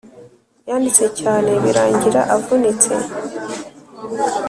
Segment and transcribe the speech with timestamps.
[0.69, 2.93] yanditse cyane birangira avunitse